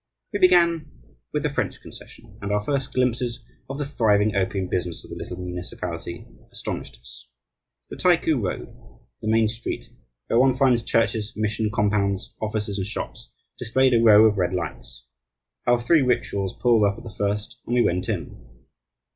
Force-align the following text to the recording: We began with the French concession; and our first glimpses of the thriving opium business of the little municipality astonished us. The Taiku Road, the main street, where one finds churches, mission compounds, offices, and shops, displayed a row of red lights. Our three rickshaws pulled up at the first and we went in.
We 0.33 0.39
began 0.39 0.89
with 1.31 1.43
the 1.43 1.49
French 1.51 1.79
concession; 1.79 2.35
and 2.41 2.51
our 2.51 2.59
first 2.65 2.91
glimpses 2.91 3.45
of 3.69 3.77
the 3.77 3.85
thriving 3.85 4.35
opium 4.35 4.67
business 4.67 5.03
of 5.05 5.11
the 5.11 5.15
little 5.15 5.37
municipality 5.37 6.25
astonished 6.51 6.97
us. 6.99 7.29
The 7.91 7.97
Taiku 7.97 8.41
Road, 8.43 8.73
the 9.21 9.27
main 9.27 9.47
street, 9.47 9.91
where 10.25 10.39
one 10.39 10.55
finds 10.55 10.81
churches, 10.81 11.33
mission 11.35 11.69
compounds, 11.71 12.33
offices, 12.41 12.79
and 12.79 12.87
shops, 12.87 13.31
displayed 13.59 13.93
a 13.93 14.01
row 14.01 14.25
of 14.25 14.39
red 14.39 14.55
lights. 14.55 15.05
Our 15.67 15.79
three 15.79 16.01
rickshaws 16.01 16.57
pulled 16.59 16.83
up 16.83 16.97
at 16.97 17.03
the 17.03 17.13
first 17.13 17.59
and 17.67 17.75
we 17.75 17.83
went 17.83 18.09
in. 18.09 18.43